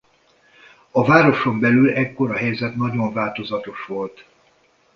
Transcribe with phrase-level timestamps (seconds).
[0.91, 4.25] A városon belül ekkor a helyzet nagyon változatos volt.